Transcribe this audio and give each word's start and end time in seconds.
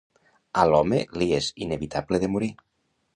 A 0.61 0.61
l'home 0.69 1.01
li 1.21 1.27
és 1.39 1.49
inevitable 1.65 2.21
de 2.25 2.31
morir. 2.37 2.53